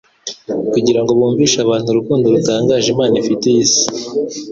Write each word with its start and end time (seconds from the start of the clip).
kugira 0.73 0.99
ngo 1.01 1.11
bumvishe 1.19 1.57
abantu 1.61 1.87
urukundo 1.89 2.25
rutangaje 2.33 2.87
Imana 2.93 3.15
ifitiye 3.21 3.57
isi. 3.65 3.83